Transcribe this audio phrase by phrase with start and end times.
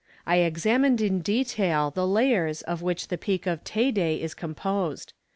[0.25, 5.13] I examined in detail the layers of which the peak of Teyde is composed.